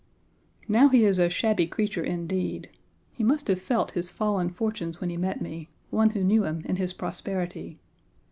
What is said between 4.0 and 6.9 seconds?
fallen fortunes when he met me one who knew him in